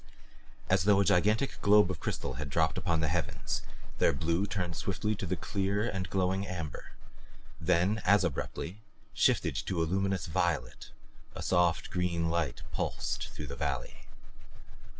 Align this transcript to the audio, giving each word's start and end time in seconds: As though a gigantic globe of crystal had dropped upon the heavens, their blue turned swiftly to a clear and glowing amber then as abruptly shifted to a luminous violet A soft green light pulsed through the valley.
As 0.67 0.85
though 0.85 0.99
a 0.99 1.05
gigantic 1.05 1.61
globe 1.61 1.91
of 1.91 1.99
crystal 1.99 2.33
had 2.41 2.49
dropped 2.49 2.75
upon 2.75 3.01
the 3.01 3.07
heavens, 3.07 3.61
their 3.99 4.13
blue 4.13 4.47
turned 4.47 4.75
swiftly 4.75 5.13
to 5.13 5.31
a 5.31 5.35
clear 5.35 5.87
and 5.87 6.09
glowing 6.09 6.47
amber 6.47 6.93
then 7.59 8.01
as 8.03 8.23
abruptly 8.23 8.81
shifted 9.13 9.55
to 9.67 9.79
a 9.83 9.85
luminous 9.85 10.25
violet 10.25 10.89
A 11.35 11.43
soft 11.43 11.91
green 11.91 12.31
light 12.31 12.63
pulsed 12.71 13.27
through 13.29 13.45
the 13.45 13.55
valley. 13.55 14.07